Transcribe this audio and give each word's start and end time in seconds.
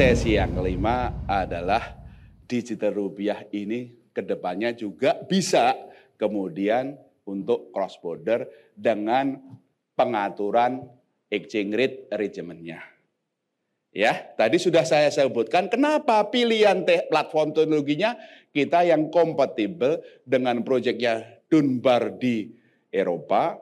sesi 0.00 0.32
yang 0.32 0.56
kelima 0.56 1.28
adalah 1.28 2.00
digital 2.48 2.96
rupiah 2.96 3.44
ini 3.52 4.08
ke 4.16 4.24
depannya 4.24 4.72
juga 4.72 5.12
bisa 5.28 5.76
kemudian 6.16 6.96
untuk 7.28 7.68
cross 7.68 8.00
border 8.00 8.48
dengan 8.72 9.36
pengaturan 9.92 10.88
exchange 11.28 11.72
rate 11.76 11.98
regimennya. 12.16 12.80
Ya, 13.92 14.16
tadi 14.40 14.56
sudah 14.56 14.88
saya 14.88 15.12
sebutkan 15.12 15.68
kenapa 15.68 16.32
pilihan 16.32 16.80
te 16.88 17.04
platform 17.12 17.52
teknologinya 17.52 18.16
kita 18.56 18.88
yang 18.88 19.12
kompatibel 19.12 20.00
dengan 20.24 20.64
proyeknya 20.64 21.44
Dunbar 21.52 22.16
di 22.16 22.48
Eropa 22.88 23.60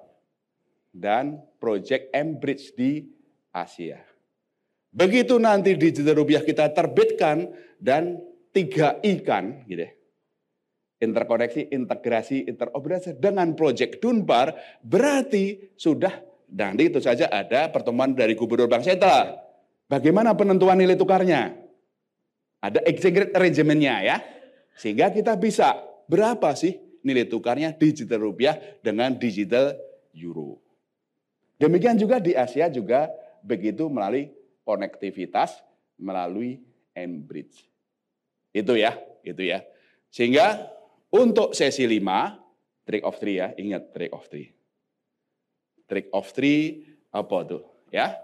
dan 0.95 1.43
proyek 1.59 2.15
Embridge 2.15 2.79
di 2.79 3.03
Asia. 3.51 4.08
Begitu 4.99 5.39
nanti 5.39 5.79
digital 5.79 6.19
rupiah 6.19 6.43
kita 6.43 6.75
terbitkan 6.75 7.55
dan 7.79 8.19
tiga 8.51 8.99
ikan 8.99 9.63
gitu 9.71 9.87
ya, 9.87 9.91
interkoneksi, 10.99 11.71
integrasi, 11.71 12.51
interoperasi 12.51 13.15
dengan 13.23 13.55
proyek 13.55 14.03
Dunbar 14.03 14.59
berarti 14.83 15.71
sudah 15.79 16.11
nanti 16.51 16.91
itu 16.91 16.99
saja 16.99 17.31
ada 17.31 17.71
pertemuan 17.71 18.11
dari 18.19 18.35
Gubernur 18.35 18.67
Bank 18.67 18.83
Sentral 18.83 19.49
Bagaimana 19.89 20.37
penentuan 20.37 20.77
nilai 20.77 21.01
tukarnya? 21.01 21.57
Ada 22.61 22.85
exchange 22.85 23.25
rate 23.25 23.35
regimennya 23.41 24.05
ya. 24.05 24.17
Sehingga 24.77 25.09
kita 25.09 25.33
bisa 25.41 25.81
berapa 26.05 26.53
sih 26.53 26.77
nilai 27.01 27.25
tukarnya 27.25 27.73
digital 27.73 28.29
rupiah 28.29 28.61
dengan 28.85 29.17
digital 29.17 29.73
euro. 30.13 30.61
Demikian 31.57 31.97
juga 31.97 32.21
di 32.21 32.37
Asia 32.37 32.69
juga 32.69 33.09
begitu 33.41 33.89
melalui 33.89 34.29
konektivitas 34.69 35.65
melalui 35.97 36.61
Enbridge. 36.93 37.65
Itu 38.53 38.77
ya, 38.77 39.01
itu 39.25 39.49
ya. 39.49 39.65
Sehingga 40.13 40.69
untuk 41.09 41.57
sesi 41.57 41.89
5 41.89 42.85
trick 42.85 43.05
of 43.05 43.17
three 43.17 43.41
ya, 43.41 43.57
ingat 43.57 43.93
trick 43.97 44.13
of 44.13 44.29
three. 44.29 44.53
Trick 45.89 46.13
of 46.13 46.29
three 46.37 46.85
apa 47.09 47.37
tuh? 47.49 47.65
Ya, 47.89 48.21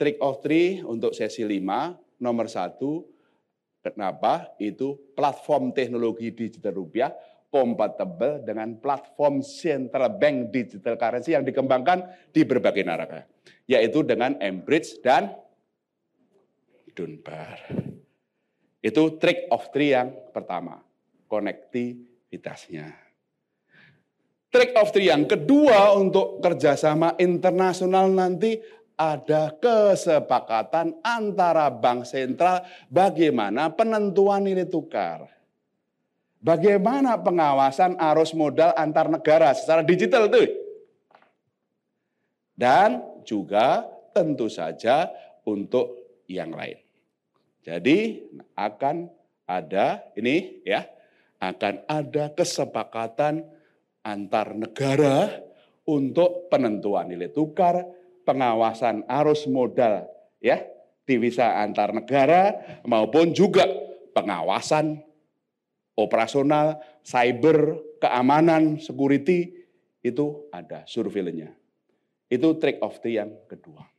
trick 0.00 0.16
of 0.24 0.40
three 0.40 0.80
untuk 0.80 1.12
sesi 1.12 1.44
5, 1.44 2.20
nomor 2.20 2.48
satu, 2.48 3.04
kenapa? 3.80 4.52
Itu 4.56 5.12
platform 5.12 5.76
teknologi 5.76 6.32
digital 6.32 6.76
rupiah 6.76 7.12
kompatibel 7.48 8.44
dengan 8.44 8.76
platform 8.76 9.40
central 9.40 10.20
bank 10.20 10.52
digital 10.52 11.00
currency 11.00 11.32
yang 11.32 11.48
dikembangkan 11.48 12.04
di 12.28 12.44
berbagai 12.44 12.84
negara, 12.84 13.24
yaitu 13.64 14.04
dengan 14.04 14.36
Embridge 14.36 15.00
dan 15.00 15.32
Dunbar. 16.98 17.70
Itu 18.82 19.22
trick 19.22 19.46
of 19.54 19.70
three 19.70 19.94
yang 19.94 20.10
pertama, 20.34 20.82
konektivitasnya. 21.30 22.90
Trick 24.50 24.74
of 24.74 24.90
three 24.90 25.06
yang 25.06 25.30
kedua 25.30 25.94
untuk 25.94 26.42
kerjasama 26.42 27.14
internasional 27.22 28.10
nanti 28.10 28.58
ada 28.98 29.54
kesepakatan 29.54 30.98
antara 31.06 31.70
bank 31.70 32.02
sentral 32.02 32.66
bagaimana 32.90 33.70
penentuan 33.70 34.42
nilai 34.42 34.66
tukar. 34.66 35.30
Bagaimana 36.42 37.18
pengawasan 37.18 37.94
arus 37.98 38.34
modal 38.34 38.74
antar 38.74 39.06
negara 39.06 39.54
secara 39.54 39.86
digital 39.86 40.26
itu. 40.30 40.50
Dan 42.58 43.22
juga 43.22 43.86
tentu 44.10 44.50
saja 44.50 45.10
untuk 45.46 45.94
yang 46.26 46.50
lain. 46.50 46.87
Jadi 47.68 48.24
akan 48.56 49.12
ada 49.44 50.00
ini 50.16 50.64
ya, 50.64 50.88
akan 51.36 51.84
ada 51.84 52.32
kesepakatan 52.32 53.44
antar 54.00 54.56
negara 54.56 55.44
untuk 55.84 56.48
penentuan 56.48 57.12
nilai 57.12 57.28
tukar 57.28 57.84
pengawasan 58.24 59.04
arus 59.04 59.44
modal 59.48 60.08
ya 60.40 60.64
divisa 61.04 61.60
antar 61.60 61.92
negara 61.92 62.56
maupun 62.88 63.32
juga 63.36 63.64
pengawasan 64.12 65.00
operasional, 65.96 66.80
cyber, 67.04 67.80
keamanan, 68.00 68.76
security 68.80 69.66
itu 70.04 70.46
ada 70.54 70.86
surveillance 70.86 71.52
Itu 72.28 72.60
trick 72.60 72.78
of 72.84 73.00
the 73.00 73.18
yang 73.18 73.32
kedua. 73.48 73.97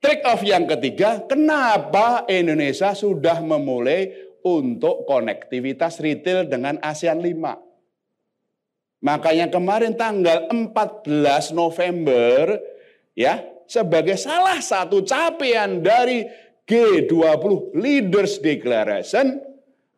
Trick 0.00 0.24
of 0.24 0.40
yang 0.40 0.64
ketiga, 0.64 1.20
kenapa 1.28 2.24
Indonesia 2.24 2.96
sudah 2.96 3.44
memulai 3.44 4.08
untuk 4.40 5.04
konektivitas 5.04 6.00
retail 6.00 6.48
dengan 6.48 6.80
ASEAN 6.80 7.20
5? 7.20 9.04
Makanya 9.04 9.52
kemarin 9.52 9.92
tanggal 9.92 10.48
14 10.48 11.52
November 11.52 12.56
ya 13.12 13.44
sebagai 13.68 14.16
salah 14.16 14.64
satu 14.64 15.04
capaian 15.04 15.84
dari 15.84 16.24
G20 16.64 17.76
Leaders 17.76 18.40
Declaration 18.40 19.36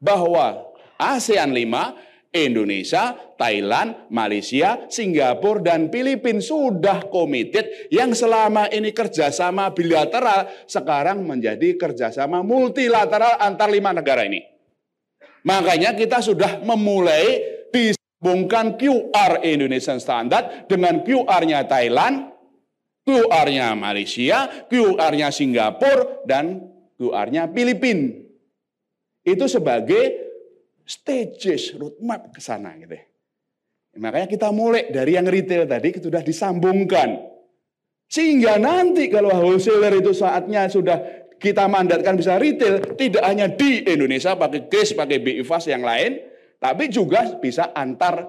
bahwa 0.03 0.67
ASEAN 0.99 1.55
5 1.55 2.12
Indonesia, 2.33 3.13
Thailand, 3.37 4.09
Malaysia, 4.09 4.89
Singapura, 4.89 5.61
dan 5.61 5.93
Filipina 5.93 6.41
sudah 6.41 7.05
komited 7.13 7.93
yang 7.93 8.17
selama 8.17 8.73
ini 8.73 8.97
kerjasama 8.97 9.69
bilateral 9.77 10.49
sekarang 10.65 11.29
menjadi 11.29 11.77
kerjasama 11.77 12.41
multilateral 12.41 13.37
antar 13.37 13.69
lima 13.69 13.93
negara 13.93 14.25
ini. 14.25 14.41
Makanya 15.45 15.93
kita 15.93 16.25
sudah 16.25 16.65
memulai 16.65 17.45
disambungkan 17.69 18.81
QR 18.81 19.45
Indonesian 19.45 20.01
Standard 20.01 20.65
dengan 20.73 21.05
QR-nya 21.05 21.69
Thailand, 21.69 22.33
QR-nya 23.05 23.77
Malaysia, 23.77 24.49
QR-nya 24.73 25.29
Singapura, 25.29 26.25
dan 26.25 26.65
QR-nya 26.97 27.53
Filipina. 27.53 28.25
Itu 29.21 29.47
sebagai 29.53 30.32
stages 30.87 31.77
roadmap 31.79 32.31
ke 32.35 32.41
sana 32.43 32.75
gitu 32.79 32.95
ya. 32.97 33.05
Makanya 34.01 34.29
kita 34.29 34.49
mulai 34.51 34.89
dari 34.89 35.21
yang 35.21 35.29
retail 35.29 35.69
tadi 35.69 35.93
sudah 36.01 36.25
disambungkan. 36.25 37.29
Sehingga 38.09 38.57
nanti 38.57 39.09
kalau 39.09 39.33
wholesaler 39.33 40.01
itu 40.01 40.13
saatnya 40.17 40.69
sudah 40.69 41.29
kita 41.37 41.69
mandatkan 41.69 42.17
bisa 42.17 42.37
retail, 42.41 42.97
tidak 42.97 43.25
hanya 43.25 43.51
di 43.53 43.85
Indonesia 43.85 44.37
pakai 44.37 44.69
case, 44.69 44.97
pakai 44.97 45.21
BI 45.21 45.43
Fast 45.45 45.69
yang 45.69 45.85
lain, 45.85 46.21
tapi 46.57 46.89
juga 46.89 47.37
bisa 47.41 47.73
antar 47.75 48.29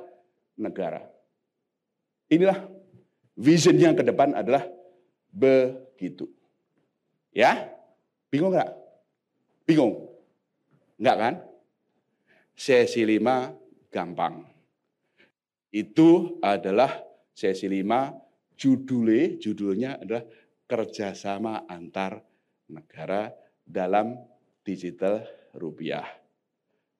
negara. 0.58 1.04
Inilah 2.32 2.74
Visionnya 3.34 3.98
ke 3.98 4.06
depan 4.06 4.38
adalah 4.38 4.62
begitu. 5.34 6.30
Ya? 7.34 7.74
Bingung 8.30 8.54
nggak? 8.54 8.72
Bingung? 9.66 10.06
Enggak 11.02 11.18
kan? 11.18 11.34
Sesi 12.54 13.04
lima 13.04 13.50
gampang. 13.90 14.46
Itu 15.74 16.38
adalah 16.40 17.02
sesi 17.34 17.66
lima 17.66 18.14
judulnya, 18.54 19.42
judulnya 19.42 19.92
adalah 20.00 20.24
kerjasama 20.70 21.66
antar 21.66 22.22
negara 22.70 23.34
dalam 23.66 24.16
digital 24.62 25.26
rupiah. 25.58 26.06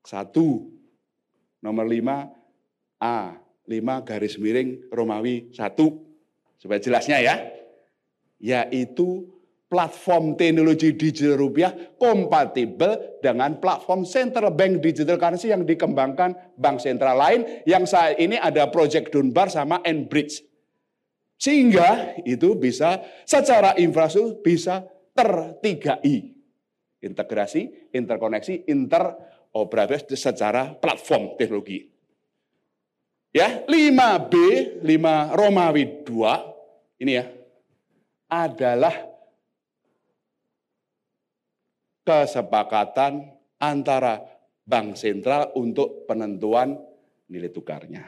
Satu, 0.04 0.68
nomor 1.64 1.86
lima, 1.88 2.28
A, 3.00 3.38
lima 3.70 4.04
garis 4.04 4.36
miring 4.36 4.92
Romawi 4.92 5.52
satu 5.56 6.14
Supaya 6.64 6.80
jelasnya 6.80 7.20
ya. 7.20 7.36
Yaitu 8.40 9.28
platform 9.74 10.38
teknologi 10.38 10.94
digital 10.94 11.42
rupiah 11.42 11.74
kompatibel 11.98 13.18
dengan 13.18 13.58
platform 13.58 14.06
central 14.06 14.54
bank 14.54 14.86
digital 14.86 15.18
currency 15.18 15.50
yang 15.50 15.66
dikembangkan 15.66 16.54
bank 16.54 16.78
sentral 16.78 17.18
lain 17.18 17.66
yang 17.66 17.90
saat 17.90 18.22
ini 18.22 18.38
ada 18.38 18.70
Project 18.70 19.10
Dunbar 19.10 19.50
sama 19.50 19.82
Enbridge. 19.82 20.46
Sehingga 21.42 22.22
itu 22.22 22.54
bisa 22.54 23.02
secara 23.26 23.74
infrastruktur 23.82 24.46
bisa 24.46 24.86
ter 25.18 25.58
3I. 25.58 26.38
Integrasi, 27.02 27.90
interkoneksi, 27.90 28.70
interoperabilitas 28.70 30.22
secara 30.22 30.78
platform 30.78 31.34
teknologi. 31.34 31.90
Ya, 33.34 33.66
5B, 33.66 34.34
5 34.86 35.34
Romawi 35.34 36.06
2 36.06 37.02
ini 37.02 37.18
ya, 37.18 37.26
adalah 38.30 39.13
kesepakatan 42.04 43.34
antara 43.60 44.24
bank 44.64 44.96
sentral 44.96 45.52
untuk 45.56 46.08
penentuan 46.08 46.80
nilai 47.28 47.52
tukarnya. 47.52 48.04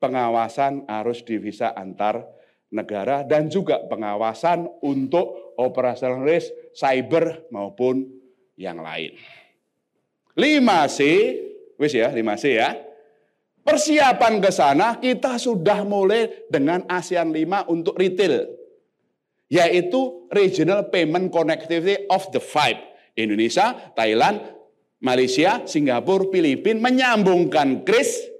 Pengawasan 0.00 0.88
arus 0.88 1.22
divisa 1.26 1.76
antar 1.76 2.24
negara 2.72 3.26
dan 3.26 3.50
juga 3.50 3.82
pengawasan 3.84 4.64
untuk 4.80 5.54
operasional 5.58 6.24
risk 6.24 6.54
cyber 6.72 7.50
maupun 7.52 8.06
yang 8.56 8.80
lain. 8.80 9.12
5C, 10.38 10.98
wis 11.76 11.92
ya, 11.92 12.08
5C 12.08 12.44
ya. 12.56 12.70
Persiapan 13.60 14.40
ke 14.40 14.48
sana 14.48 14.96
kita 14.96 15.36
sudah 15.36 15.84
mulai 15.84 16.48
dengan 16.48 16.80
ASEAN 16.88 17.28
5 17.28 17.68
untuk 17.68 17.92
retail. 18.00 18.48
Yaitu 19.50 20.30
Regional 20.32 20.88
Payment 20.88 21.28
Connectivity 21.28 22.06
of 22.08 22.24
the 22.32 22.40
Five. 22.40 22.89
Indonesia, 23.16 23.92
Thailand, 23.96 24.42
Malaysia, 25.00 25.64
Singapura, 25.64 26.28
Filipina 26.28 26.90
menyambungkan 26.90 27.82
KRIS 27.82 28.30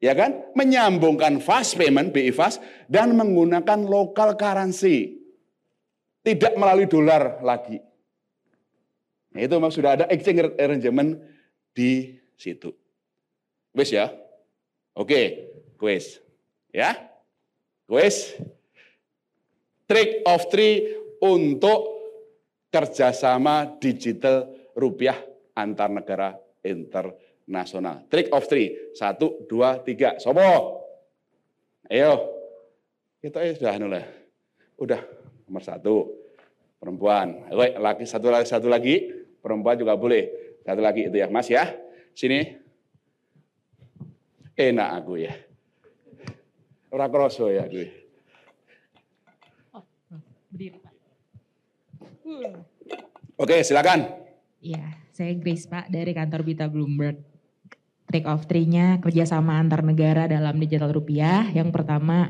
ya 0.00 0.16
kan? 0.16 0.50
Menyambungkan 0.56 1.38
fast 1.44 1.76
payment 1.76 2.10
BI 2.10 2.32
fast 2.32 2.58
dan 2.88 3.14
menggunakan 3.14 3.84
local 3.84 4.34
currency. 4.34 5.20
Tidak 6.20 6.56
melalui 6.56 6.84
dolar 6.84 7.40
lagi. 7.40 7.80
Nah, 9.30 9.40
itu 9.40 9.54
memang 9.56 9.72
sudah 9.72 9.96
ada 9.96 10.04
exchange 10.10 10.52
arrangement 10.58 11.16
di 11.72 12.18
situ. 12.36 12.74
Wes 13.72 13.94
ya? 13.94 14.10
Oke, 14.92 15.48
quiz. 15.78 16.18
Ya? 16.74 16.98
Quiz. 17.86 18.36
Trick 19.86 20.26
of 20.26 20.50
three 20.50 20.92
untuk 21.22 21.99
kerjasama 22.70 23.76
digital 23.82 24.48
rupiah 24.78 25.18
antar 25.54 25.90
negara 25.90 26.38
internasional 26.62 27.28
nasional. 27.50 28.06
Trick 28.06 28.30
of 28.30 28.46
three. 28.46 28.94
Satu, 28.94 29.44
dua, 29.50 29.82
tiga. 29.82 30.16
Sobo. 30.22 30.78
Ayo. 31.90 32.30
Kita 33.20 33.42
ya 33.42 33.52
sudah 33.52 33.74
nula. 33.76 34.00
Udah 34.78 35.02
nomor 35.44 35.60
satu. 35.66 36.08
Perempuan. 36.80 37.52
Oke, 37.52 37.76
laki 37.76 38.04
satu 38.08 38.32
lagi 38.32 38.46
satu 38.48 38.70
lagi. 38.70 39.12
Perempuan 39.42 39.76
juga 39.76 39.98
boleh. 39.98 40.56
Satu 40.64 40.80
lagi 40.80 41.10
itu 41.10 41.16
ya, 41.18 41.28
Mas 41.28 41.50
ya. 41.50 41.68
Sini. 42.16 42.40
Enak 44.56 44.88
aku 45.04 45.20
ya. 45.20 45.34
Ora 46.90 47.06
kroso 47.12 47.52
ya 47.52 47.68
gue. 47.68 47.86
Oh, 49.76 49.84
berdiri. 50.50 50.89
Oke, 53.40 53.64
silakan. 53.64 54.06
Iya, 54.60 54.84
saya 55.16 55.32
Grace 55.40 55.64
Pak 55.64 55.88
dari 55.88 56.12
kantor 56.12 56.44
Bita 56.44 56.68
Bloomberg 56.68 57.30
take 58.10 58.26
off 58.26 58.44
three-nya 58.50 58.98
kerjasama 58.98 59.56
antar 59.56 59.80
negara 59.86 60.26
dalam 60.26 60.58
digital 60.58 60.90
rupiah. 60.90 61.46
Yang 61.54 61.70
pertama, 61.72 62.28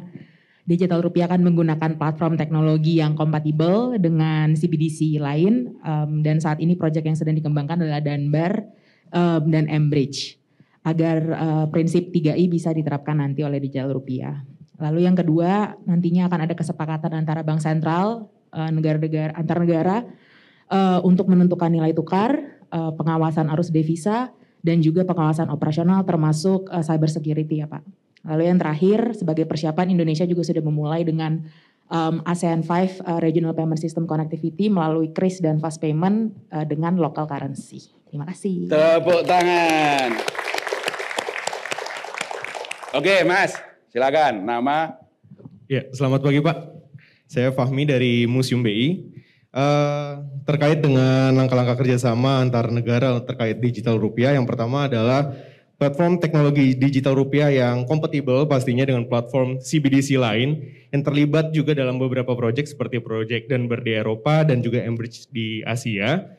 digital 0.68 1.00
rupiah 1.02 1.26
akan 1.26 1.40
menggunakan 1.50 1.96
platform 1.96 2.36
teknologi 2.36 3.00
yang 3.00 3.16
kompatibel 3.16 3.96
dengan 3.96 4.54
CBDC 4.54 5.18
lain. 5.18 5.74
Um, 5.82 6.20
dan 6.20 6.38
saat 6.38 6.60
ini 6.60 6.76
proyek 6.76 7.08
yang 7.08 7.16
sedang 7.16 7.34
dikembangkan 7.34 7.80
adalah 7.80 8.04
Danbar 8.04 8.70
um, 9.10 9.42
dan 9.48 9.66
Mbridge 9.66 10.36
agar 10.80 11.18
uh, 11.36 11.66
prinsip 11.68 12.08
3I 12.08 12.48
bisa 12.48 12.72
diterapkan 12.72 13.20
nanti 13.20 13.44
oleh 13.44 13.60
digital 13.60 13.92
rupiah. 13.92 14.40
Lalu 14.80 15.04
yang 15.04 15.16
kedua, 15.16 15.76
nantinya 15.84 16.24
akan 16.30 16.48
ada 16.48 16.54
kesepakatan 16.56 17.12
antara 17.12 17.44
bank 17.44 17.60
sentral 17.60 18.32
negara-negara 18.50 19.32
antar 19.38 19.58
negara 19.62 19.96
uh, 20.70 20.98
untuk 21.02 21.26
menentukan 21.28 21.68
nilai 21.68 21.92
tukar, 21.92 22.62
uh, 22.70 22.94
pengawasan 22.94 23.50
arus 23.52 23.68
devisa, 23.74 24.30
dan 24.60 24.80
juga 24.80 25.04
pengawasan 25.04 25.50
operasional 25.50 26.06
termasuk 26.06 26.70
uh, 26.70 26.84
cyber 26.84 27.10
security 27.10 27.60
ya 27.60 27.66
Pak. 27.66 27.82
Lalu 28.20 28.52
yang 28.52 28.58
terakhir 28.60 29.16
sebagai 29.16 29.48
persiapan 29.48 29.96
Indonesia 29.96 30.28
juga 30.28 30.44
sudah 30.44 30.60
memulai 30.60 31.08
dengan 31.08 31.40
um, 31.88 32.20
ASEAN 32.28 32.60
5 32.60 32.68
uh, 32.68 33.16
eh, 33.16 33.20
Regional 33.24 33.56
Payment 33.56 33.80
System 33.80 34.04
Connectivity 34.04 34.68
melalui 34.68 35.10
KRIS 35.16 35.40
dan 35.40 35.56
Fast 35.56 35.80
Payment 35.80 36.36
uh, 36.52 36.64
dengan 36.68 37.00
local 37.00 37.24
currency. 37.24 37.80
Terima 38.12 38.28
kasih. 38.28 38.68
Tepuk 38.68 39.24
tangan. 39.24 40.20
Oke 42.90 43.22
Mas, 43.24 43.56
silakan. 43.88 44.44
Nama? 44.44 44.98
Ya, 45.70 45.86
selamat 45.94 46.20
pagi 46.20 46.42
Pak. 46.42 46.79
Saya 47.30 47.54
Fahmi 47.54 47.86
dari 47.86 48.26
Museum 48.26 48.58
BI. 48.58 49.06
Uh, 49.50 50.22
terkait 50.46 50.78
dengan 50.78 51.34
langkah-langkah 51.34 51.82
kerjasama 51.82 52.38
antar 52.38 52.70
negara 52.70 53.18
terkait 53.18 53.58
digital 53.58 53.98
rupiah, 53.98 54.30
yang 54.30 54.46
pertama 54.46 54.86
adalah 54.86 55.34
platform 55.74 56.22
teknologi 56.22 56.78
digital 56.78 57.18
rupiah 57.18 57.50
yang 57.50 57.82
kompatibel 57.82 58.46
pastinya 58.46 58.86
dengan 58.86 59.10
platform 59.10 59.58
CBDC 59.58 60.22
lain 60.22 60.70
yang 60.94 61.02
terlibat 61.02 61.50
juga 61.50 61.74
dalam 61.74 61.98
beberapa 61.98 62.30
proyek 62.38 62.70
seperti 62.70 63.02
proyek 63.02 63.50
dan 63.50 63.66
di 63.66 63.90
Eropa 63.90 64.46
dan 64.46 64.62
juga 64.62 64.86
Embridge 64.86 65.26
di 65.34 65.66
Asia 65.66 66.30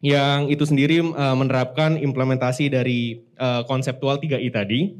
yang 0.00 0.48
itu 0.52 0.64
sendiri 0.64 1.00
uh, 1.02 1.36
menerapkan 1.36 1.96
implementasi 1.96 2.72
dari 2.72 3.24
uh, 3.40 3.64
konseptual 3.68 4.20
3I 4.20 4.48
tadi. 4.52 4.96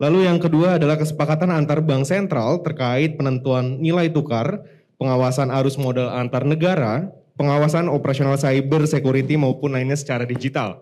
Lalu 0.00 0.24
yang 0.24 0.40
kedua 0.40 0.80
adalah 0.80 0.96
kesepakatan 0.96 1.52
antar 1.52 1.84
bank 1.84 2.08
sentral 2.08 2.64
terkait 2.64 3.20
penentuan 3.20 3.84
nilai 3.84 4.08
tukar 4.08 4.64
pengawasan 4.96 5.52
arus 5.52 5.76
modal 5.76 6.08
antar 6.08 6.48
negara, 6.48 7.12
pengawasan 7.36 7.84
operasional 7.92 8.40
cyber 8.40 8.88
security 8.88 9.36
maupun 9.36 9.76
lainnya 9.76 10.00
secara 10.00 10.24
digital. 10.24 10.80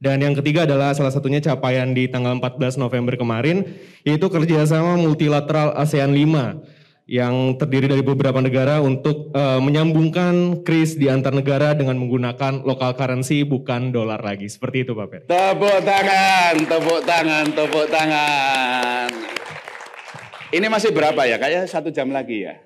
Dan 0.00 0.24
yang 0.24 0.36
ketiga 0.36 0.64
adalah 0.64 0.92
salah 0.96 1.12
satunya 1.12 1.40
capaian 1.40 1.92
di 1.92 2.08
tanggal 2.08 2.36
14 2.36 2.80
November 2.80 3.16
kemarin, 3.16 3.64
yaitu 4.04 4.28
kerjasama 4.28 5.00
multilateral 5.00 5.76
ASEAN 5.76 6.12
5 6.12 6.85
yang 7.06 7.54
terdiri 7.54 7.86
dari 7.86 8.02
beberapa 8.02 8.42
negara 8.42 8.82
untuk 8.82 9.30
uh, 9.30 9.62
menyambungkan 9.62 10.66
kris 10.66 10.98
di 10.98 11.06
antar 11.06 11.30
negara 11.30 11.70
dengan 11.70 11.94
menggunakan 12.02 12.66
local 12.66 12.98
currency 12.98 13.46
bukan 13.46 13.94
dolar 13.94 14.18
lagi. 14.18 14.50
Seperti 14.50 14.82
itu 14.82 14.90
Pak 14.90 15.06
Peri. 15.06 15.24
Tepuk 15.30 15.78
tangan, 15.86 16.54
tepuk 16.66 17.00
tangan, 17.06 17.44
tepuk 17.54 17.86
tangan. 17.86 19.08
Ini 20.50 20.66
masih 20.66 20.90
berapa 20.90 21.22
ya? 21.30 21.38
Kayaknya 21.38 21.70
satu 21.70 21.94
jam 21.94 22.10
lagi 22.10 22.42
ya. 22.42 22.58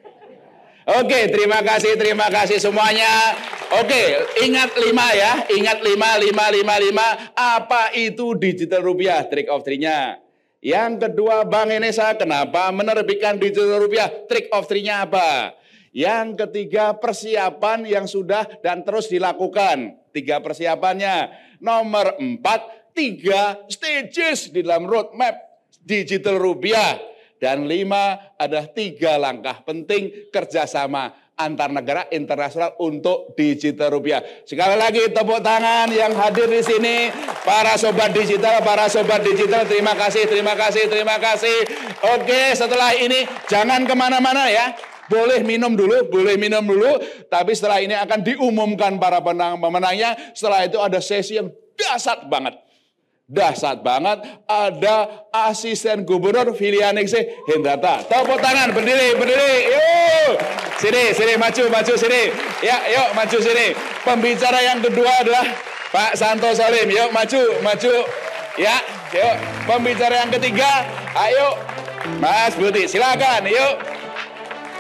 Oke, 0.88 1.28
terima 1.28 1.60
kasih, 1.60 2.00
terima 2.00 2.32
kasih 2.32 2.56
semuanya. 2.56 3.37
Oke, 3.76 4.25
ingat 4.42 4.72
lima 4.75 5.06
ya, 5.12 5.32
ingat 5.52 5.84
lima, 5.84 6.16
lima, 6.16 6.44
lima, 6.48 6.75
lima. 6.81 7.06
Apa 7.37 7.92
itu 7.92 8.32
digital 8.40 8.82
rupiah? 8.82 9.20
Trick 9.28 9.52
of 9.52 9.62
three-nya. 9.62 10.29
Yang 10.60 11.08
kedua, 11.08 11.48
Bank 11.48 11.72
Indonesia 11.72 12.12
kenapa 12.12 12.68
menerbitkan 12.68 13.40
digital 13.40 13.80
rupiah? 13.80 14.12
Trick 14.28 14.52
of 14.52 14.68
three-nya 14.68 15.08
apa? 15.08 15.56
Yang 15.90 16.46
ketiga, 16.46 16.92
persiapan 16.92 17.88
yang 17.88 18.04
sudah 18.04 18.44
dan 18.61 18.85
terus 18.85 19.08
dilakukan. 19.08 19.96
Tiga 20.12 20.38
persiapannya. 20.44 21.32
Nomor 21.64 22.20
empat, 22.20 22.92
tiga 22.92 23.56
stages 23.73 24.52
di 24.52 24.61
dalam 24.61 24.85
roadmap 24.85 25.64
digital 25.80 26.37
rupiah. 26.37 27.00
Dan 27.40 27.64
lima, 27.64 28.37
ada 28.37 28.68
tiga 28.68 29.16
langkah 29.16 29.64
penting 29.64 30.28
kerjasama 30.28 31.30
antar 31.40 31.73
negara 31.73 32.04
internasional 32.12 32.76
untuk 32.85 33.32
digital 33.32 33.96
rupiah. 33.96 34.20
Sekali 34.44 34.76
lagi 34.76 35.08
tepuk 35.08 35.40
tangan 35.40 35.88
yang 35.88 36.12
hadir 36.12 36.52
di 36.52 36.61
sini, 36.61 37.08
para 37.44 37.75
sobat 37.80 38.12
digital, 38.12 38.61
para 38.64 38.87
sobat 38.88 39.25
digital, 39.25 39.64
terima 39.64 39.97
kasih, 39.97 40.26
terima 40.28 40.54
kasih, 40.56 40.85
terima 40.88 41.16
kasih. 41.16 41.56
Oke, 42.16 42.54
setelah 42.56 42.94
ini 42.97 43.25
jangan 43.49 43.85
ke 43.85 43.94
mana-mana 43.97 44.49
ya. 44.49 44.76
Boleh 45.11 45.42
minum 45.42 45.75
dulu, 45.75 46.06
boleh 46.06 46.38
minum 46.38 46.62
dulu. 46.62 47.02
Tapi 47.26 47.50
setelah 47.50 47.82
ini 47.82 47.99
akan 47.99 48.23
diumumkan 48.23 48.94
para 49.02 49.18
penang 49.18 49.59
pemenangnya. 49.59 50.14
Setelah 50.38 50.62
itu 50.62 50.78
ada 50.78 51.02
sesi 51.02 51.35
yang 51.35 51.50
dasar 51.75 52.30
banget 52.30 52.54
dahsyat 53.30 53.78
banget 53.87 54.26
ada 54.50 55.23
asisten 55.30 56.02
gubernur 56.02 56.50
Filianingsi 56.52 57.47
Hendrata. 57.47 58.02
Tepuk 58.02 58.42
tangan, 58.42 58.75
berdiri, 58.75 59.14
berdiri. 59.14 59.54
Yuk. 59.70 60.35
Sini, 60.82 61.14
sini, 61.14 61.32
maju, 61.38 61.62
maju 61.70 61.94
sini. 61.94 62.23
Ya, 62.66 62.76
yuk 62.90 63.09
maju 63.14 63.38
sini. 63.38 63.66
Pembicara 64.02 64.59
yang 64.66 64.82
kedua 64.82 65.23
adalah 65.23 65.47
Pak 65.90 66.14
Santo 66.14 66.54
Salim. 66.54 66.87
Yuk 66.87 67.11
maju, 67.11 67.42
maju. 67.62 67.94
Ya, 68.59 68.78
yuk. 69.14 69.37
Pembicara 69.66 70.23
yang 70.23 70.30
ketiga, 70.30 70.87
ayo 71.18 71.59
Mas 72.23 72.54
Budi, 72.54 72.87
silakan. 72.87 73.47
Yuk. 73.47 73.75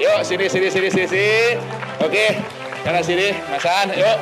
Yuk, 0.00 0.20
sini, 0.24 0.46
sini, 0.48 0.68
sini, 0.70 0.88
sini. 0.88 1.06
sini. 1.06 1.30
Oke, 2.00 2.40
karena 2.86 3.00
sini, 3.04 3.36
Masan. 3.50 3.92
Yuk. 3.92 4.18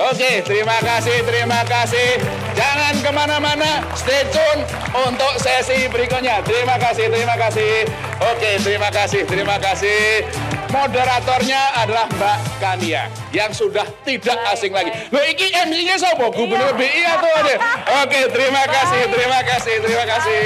Oke, 0.00 0.40
terima 0.46 0.80
kasih, 0.80 1.20
terima 1.28 1.60
kasih. 1.68 2.16
Jangan 2.56 2.94
ke 3.04 3.10
mana-mana, 3.12 3.84
stay 3.92 4.24
tune 4.32 4.64
untuk 4.96 5.34
sesi 5.36 5.92
berikutnya. 5.92 6.40
Terima 6.40 6.80
kasih, 6.80 7.12
terima 7.12 7.36
kasih. 7.36 7.84
Oke, 8.16 8.56
terima 8.64 8.88
kasih, 8.88 9.22
terima 9.28 9.56
kasih. 9.60 10.24
Moderatornya 10.70 11.82
adalah 11.82 12.06
Mbak 12.14 12.38
Kania 12.62 13.10
yang 13.34 13.50
sudah 13.50 13.82
tidak 14.06 14.38
asing 14.54 14.70
lagi. 14.70 14.94
Loh, 15.10 15.24
iki 15.26 15.50
MC-nya 15.50 15.98
siapa? 15.98 16.30
Gubernur 16.30 16.78
BI 16.78 17.02
atau 17.10 17.30
ada? 17.42 17.54
Oke, 18.06 18.30
terima 18.30 18.62
kasih, 18.70 19.02
terima 19.10 19.40
kasih, 19.42 19.74
terima 19.82 20.04
kasih. 20.06 20.42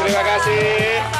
Terima 0.00 0.22
kasih. 0.22 0.70
Ya. 1.02 1.19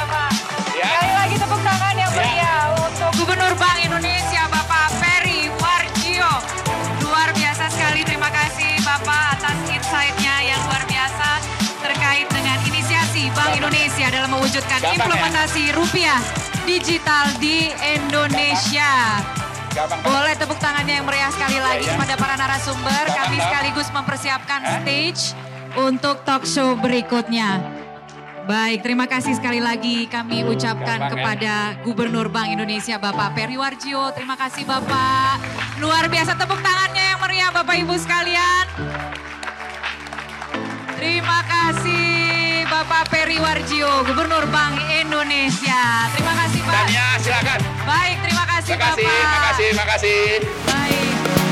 Gampang 14.59 14.83
ya? 14.83 14.91
implementasi 14.99 15.63
rupiah 15.71 16.19
digital 16.67 17.31
di 17.39 17.71
Indonesia. 17.71 19.23
Gampang. 19.71 20.03
Boleh 20.03 20.35
tepuk 20.35 20.59
tangannya 20.59 20.99
yang 20.99 21.07
meriah 21.07 21.31
sekali 21.31 21.55
lagi 21.55 21.87
ya. 21.87 21.95
kepada 21.95 22.13
para 22.19 22.35
narasumber. 22.35 23.03
Gampang, 23.07 23.31
Kami 23.31 23.37
sekaligus 23.39 23.87
mempersiapkan 23.95 24.59
stage 24.83 25.21
untuk 25.79 26.27
talk 26.27 26.43
show 26.43 26.75
berikutnya. 26.75 27.63
Baik, 28.43 28.83
terima 28.83 29.07
kasih 29.07 29.37
sekali 29.37 29.63
lagi 29.63 30.09
kami 30.11 30.43
ucapkan 30.43 30.99
Gampang, 30.99 31.07
ya. 31.07 31.11
kepada 31.15 31.53
Gubernur 31.87 32.27
Bank 32.27 32.51
Indonesia 32.51 32.99
Bapak 32.99 33.31
Peri 33.31 33.55
Warjio. 33.55 34.11
Terima 34.11 34.35
kasih 34.35 34.67
Bapak. 34.67 35.39
Luar 35.79 36.11
biasa 36.11 36.35
tepuk 36.35 36.59
tangannya 36.59 37.15
yang 37.15 37.19
meriah 37.23 37.51
Bapak 37.55 37.75
Ibu 37.79 37.95
sekalian. 37.95 38.65
Terima 40.99 41.39
kasih 41.47 42.10
Bapak 42.81 43.13
Peri 43.13 43.37
Warjio, 43.37 44.01
Gubernur 44.09 44.41
Bank 44.49 44.81
Indonesia. 44.89 46.09
Terima 46.17 46.33
kasih 46.33 46.65
Pak. 46.65 46.73
Dania 46.73 47.07
silakan. 47.21 47.59
Baik, 47.85 48.17
terima 48.25 48.45
kasih 48.49 48.73
Terima 48.73 48.89
kasih, 48.89 49.05
Bapak. 49.05 49.21
terima 49.21 49.39
kasih, 49.45 49.67
terima 49.69 49.85
kasih. 49.85 50.21
Baik. 50.65 51.50